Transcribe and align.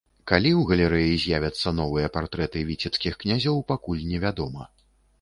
Калі 0.29 0.51
у 0.59 0.63
галерэі 0.71 1.19
з'явяцца 1.25 1.75
новыя 1.81 2.07
партрэты 2.17 2.65
віцебскіх 2.73 3.13
князёў, 3.23 3.65
пакуль 3.73 4.07
невядома. 4.11 4.63